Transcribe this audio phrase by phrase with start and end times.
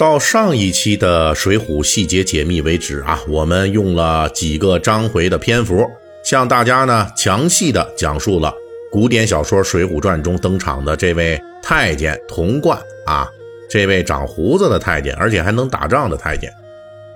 [0.00, 5.86] 到上一期的《水浒》细节解密为止啊，我们用了几个章回的篇幅，
[6.24, 8.50] 向大家呢详细的讲述了
[8.90, 13.28] 古典小说《水浒传》中登场的这位太监童贯啊。
[13.68, 16.50] 这位长胡子的太监，而且还能打仗的太监，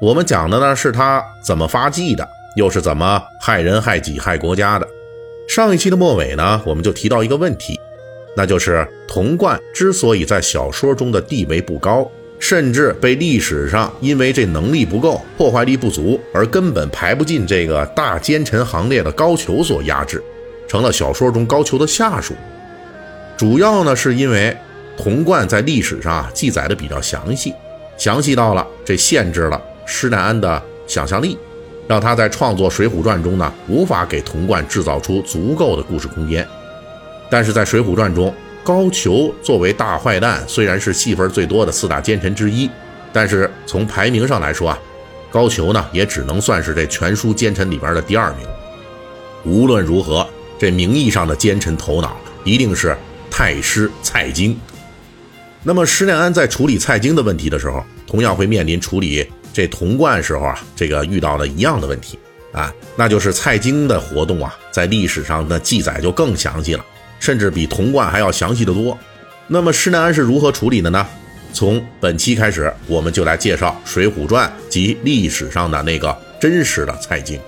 [0.00, 4.88] 我们讲的呢是他怎么发迹的，又是怎么害人害己害国家的。
[5.48, 7.78] 上一期的末尾呢，我们就提到一个问题，
[8.36, 12.10] 那就是童贯之所以在小说中的地位不高，
[12.42, 20.20] 甚至被历史上因为这能力不够、破坏力不足而根本排不进这个大奸臣行列的高俅所压制，
[20.66, 22.34] 成了小说中高俅的下属。
[23.36, 24.54] 主要呢是因为。
[24.94, 27.54] 童贯在历史上啊记载的比较详细，
[27.96, 31.36] 详细到了这限制了施耐庵的想象力，
[31.88, 36.46] 让他在创作《水浒传》中呢无法给童贯制造出足够的故事空间。
[37.30, 38.32] 但是在《水浒传》中，
[38.64, 42.70] 高俅作为大坏蛋，虽然是戏份最多的四大奸臣之一，
[43.12, 44.78] 但是从排名上来说啊，
[45.30, 48.46] 高俅呢也只能算是这全书奸臣里边的第二名。
[49.44, 50.26] 无论如何，
[50.58, 52.96] 这名义上的奸臣头脑一定是
[53.28, 54.56] 太师蔡京。
[55.64, 62.16] 那么施耐庵在处理蔡京的问题的时候，同样会面临处理这童贯时候啊，这个遇到了一样的问题
[62.52, 66.84] 啊，那就是蔡京的活动啊，在历史上的记载就更详细了，
[67.22, 68.98] 甚至比童贯还要详细的多。
[69.46, 71.06] 那么施耐庵是如何处理的呢？
[71.52, 77.38] 从本期开始，我们就来介绍《水浒传》及历史上的那个真实的蔡京。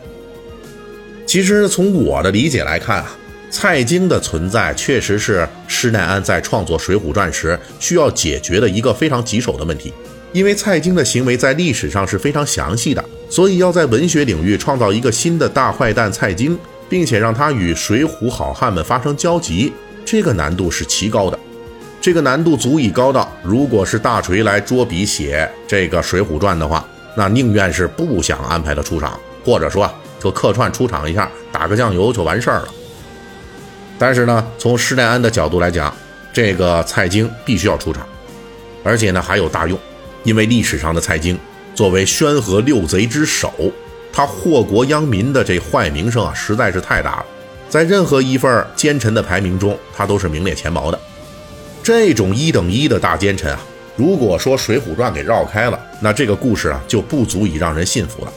[1.27, 3.17] 其实从我的理解来看啊。
[3.51, 9.93] 蔡京的存在确实是施耐庵在创作《水浒传》时需要解决的一个非常棘手的问题，
[10.33, 16.59] 因为蔡京的行为在历史上是非常详细的，所以要在文学领域创造一个新的大坏蛋蔡京，
[16.95, 19.73] 并且让他与水浒好汉们发生交集，
[20.05, 21.37] 这个难度是极高的。
[22.01, 32.69] 这个难度足以高到，如果是大锤来捉笔写这个《水浒传》的话，那宁愿是不想安排他出场，或者说就客串出场一下，打个酱油就完事儿了。
[33.99, 35.93] 但是呢，从施耐庵的角度来讲，
[36.33, 38.07] 这个蔡京必须要出场，
[38.85, 39.77] 而且呢还有大用，
[40.23, 41.37] 因为历史上的蔡京
[41.75, 43.53] 作为宣和六贼之首，
[44.15, 47.27] 他祸国殃民的这坏名声啊实在是太大了，
[47.69, 51.01] 在任何一份奸臣的排名中，他都是名列前茅的。
[51.83, 53.59] 这种一等一的大奸臣啊，
[53.97, 58.33] 如果说《水浒传》给绕开了，那这个故事啊就不足以让人信服了。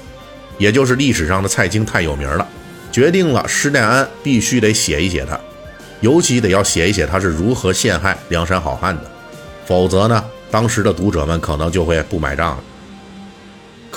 [0.57, 2.47] 也就是历史上的蔡京太有名了，
[2.91, 5.39] 决定了施耐庵必须得写一写他。
[6.01, 9.03] 尤其得要写一写他是如何陷害梁山好汉的，
[9.67, 12.63] 否则呢，当时的读者们可能就会不买账了。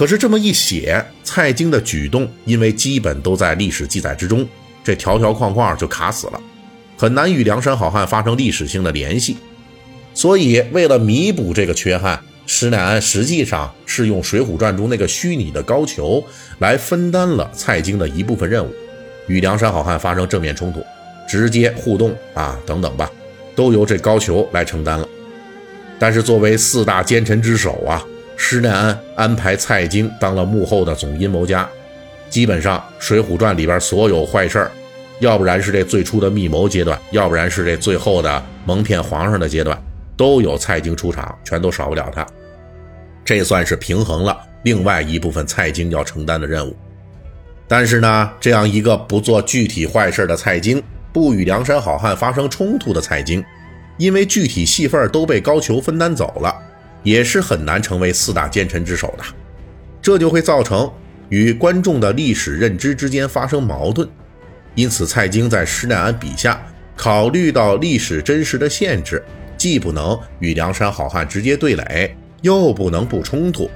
[0.01, 4.49] 可是这么一写，蔡京的举动因为基本都在历史记载之中，
[4.83, 6.41] 这条条框框就卡死了，
[6.97, 9.37] 很难与梁山好汉发生历史性的联系。
[10.15, 16.25] 所以，为了弥补这个缺憾，施耐庵实际上是用《水浒传》中那个虚拟的高俅
[16.61, 18.73] 来分担了蔡京的一部分任务，
[19.27, 20.83] 与梁山好汉发生正面冲突。
[21.29, 23.11] 直接互动啊，等等吧，
[23.55, 25.07] 都由这高俅来承担了。
[25.99, 28.03] 但是作为四大奸臣之首啊，
[28.43, 31.69] 施耐庵安排蔡京当了幕后的总阴谋家，
[32.31, 34.71] 基本上《水浒传》里边所有坏事儿，
[35.21, 39.81] 要不然是这最初的密谋阶段，要不然是这最后的蒙骗皇上的阶段，
[40.17, 42.27] 都有蔡京出场，全都少不了他。
[43.25, 46.75] 这算是平衡了另外一部分蔡京要承担的任务。
[47.69, 50.83] 但是呢，这样一个不做具体坏事的蔡京。
[51.13, 53.45] 不与梁山好汉发生冲突的蔡京，
[53.99, 56.55] 因为具体戏份都被高俅分担走了，
[57.03, 59.25] 也是很难成为四大奸臣之首的。
[60.03, 60.91] 这就会造成
[61.29, 64.09] 与观众的历史认知之间发生矛盾。
[64.75, 66.61] 因此，蔡京在施耐庵笔下，
[66.97, 69.23] 考虑到历史真实的限制，
[69.57, 73.71] 既不能与梁山好汉直接对垒，又不能不冲突，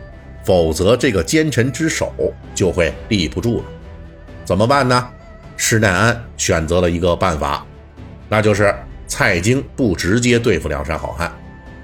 [0.45, 2.13] 否则这个奸臣之首
[2.55, 3.65] 就会立不住了。
[4.45, 5.09] 怎么办呢？
[5.57, 7.65] 施耐庵选择了一个办法，
[8.29, 8.75] 那就是
[9.07, 11.33] 蔡京不直接对付梁山好汉，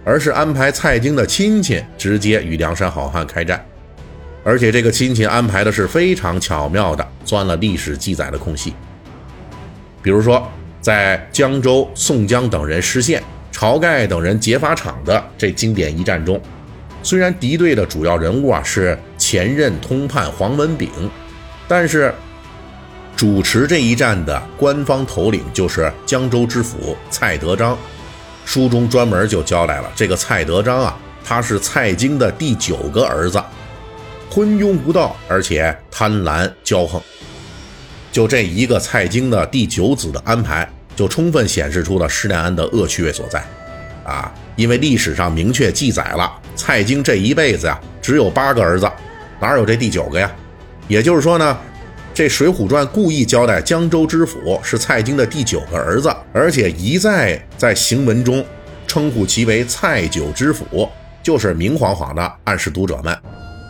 [0.05, 3.65] 而是安排蔡京的亲戚直接与梁山好汉开战，
[4.43, 8.73] 而且这个亲戚安排的是非常巧妙的，钻了历史记载的空隙。
[10.03, 10.51] 比如说，
[10.81, 16.41] 在江州宋江等人失陷，晁盖等人劫法场的这经典一战中，
[17.03, 20.89] 虽然敌对的主要人物啊是前任通判黄文炳，
[21.69, 22.15] 但是
[23.15, 27.77] 主持这一战的官方头领就是江州知府蔡德章。
[28.53, 33.41] 书中专门就交代了，这个蔡德章啊，他是蔡京的第九个儿子，
[34.29, 37.01] 昏庸无道，而且贪婪骄横。
[38.11, 43.41] 就这一个蔡京的第九子的安排，就充分显示出了施耐庵的恶趣味所在。
[44.05, 48.91] 啊，因为历史上明确记载了，蔡京这一辈子呀，只有八个儿子，
[49.41, 50.29] 哪有这第九个呀？
[50.89, 51.57] 也就是说呢，
[52.13, 58.45] 这《水浒传》故意交代江州知府是蔡京的第九个儿子，而且一再在行文中
[58.87, 60.89] 称呼其为蔡九知府，
[61.23, 63.17] 就是明晃晃的暗示读者们，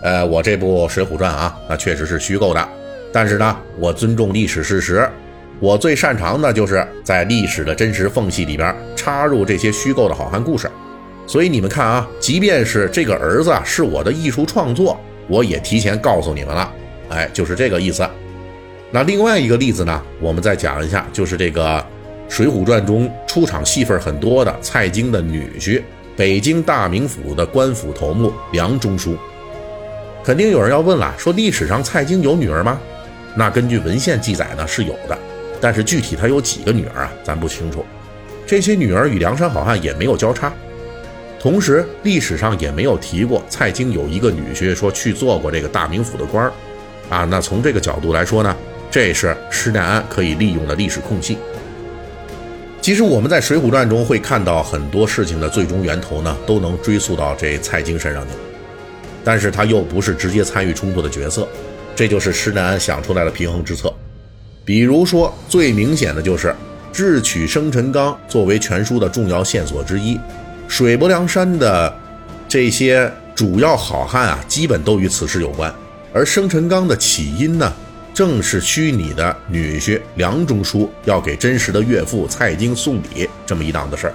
[0.02, 2.68] 呃，我这部《水浒传》啊，那确实是虚构的，
[3.12, 5.08] 但是呢，我尊重历史事实。
[5.60, 10.68] 我最擅长的就是在历史的真实缝隙里边插入这些虚构的好汉故事，
[11.26, 14.98] 所以你们看啊，即便是这个儿子是我的艺术创作，
[15.28, 16.72] 我也提前告诉你们了，
[17.10, 18.08] 哎，就是这个意思。
[18.92, 21.78] 那另外一个例子呢，我们再讲一下，就是这个
[22.28, 25.80] 《水浒传》中出场戏份很多的蔡京的女婿，
[26.16, 29.16] 北京大名府的官府头目梁中书。
[30.24, 32.80] 肯定有人要问了，说历史上蔡京有女儿吗？
[33.36, 35.16] 那根据文献记载呢，是有的。
[35.60, 37.12] 但是具体他有几个女儿啊？
[37.22, 37.84] 咱不清楚。
[38.46, 40.52] 这些女儿与梁山好汉也没有交叉，
[41.38, 46.52] 同时历史上也没有提过蔡京有一个女婿说去做过这个大名府的官儿
[47.08, 47.24] 啊。
[47.24, 48.56] 那从这个角度来说呢，
[48.90, 51.38] 这是施耐庵可以利用的历史空隙。
[52.80, 58.32] 其实我们在《水浒传》中会看到很多事情的最终源头呢，都能追溯到这蔡京身上去，
[59.22, 61.46] 但是他又不是直接参与冲突的角色，
[61.94, 63.92] 这就是施耐庵想出来的平衡之策。
[64.64, 66.54] 比如说，最明显的就是
[66.90, 70.18] 智取生辰纲作为全书的重要线索之一，
[70.66, 71.94] 水泊梁山的
[72.48, 75.72] 这些主要好汉啊，基本都与此事有关。
[76.14, 77.72] 而生辰纲的起因呢，
[78.20, 84.14] 正是虚拟的女婿梁中书要给真实的岳父蔡京送礼这么一档子事儿。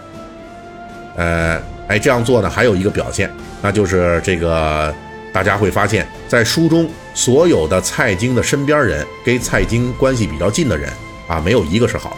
[1.16, 4.94] 呃，哎，这样做呢，还有一个表现，那就是这个。
[5.34, 10.88] 大家会发现，在书中所有的蔡京的身边人，跟蔡京关系比较近的人
[11.28, 12.18] 啊，没有一个是好的。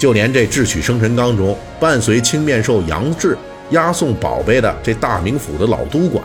[0.00, 3.38] 就连这智取生辰纲中伴随青面兽杨志
[3.70, 6.24] 押送宝贝的这大名府的老督管，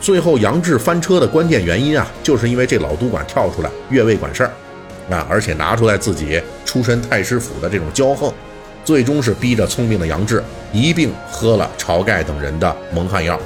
[0.00, 4.50] 最后杨志翻车的关键原因啊，就是因为这老督管跳出来越位管事儿
[5.10, 8.32] 啊，而且拿出来自己出身太师府的这种骄横，
[8.84, 13.38] 最终是逼着聪明的杨志一并喝了晁盖等人的蒙汗药。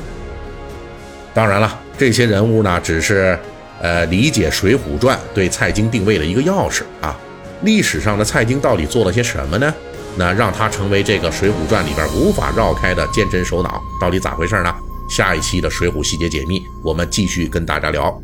[1.33, 3.39] 当然了，这些人物呢，只是，
[3.81, 7.17] 呃，理解《水浒传》对蔡京定位的一个钥匙啊。
[7.63, 9.73] 历史上的蔡京到底做了些什么呢？
[10.17, 14.75] 那让他成为这个《水浒传》里边无法绕开的奸臣首脑，到底咋回事呢？
[15.11, 18.17] 下一期的《水浒细节解密》，我们继续跟大家聊。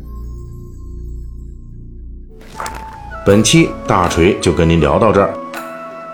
[3.25, 5.33] 本期大锤就跟您聊到这儿，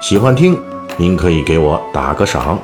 [0.02, 0.60] 喜欢听
[0.98, 2.60] 您可以给我打个赏。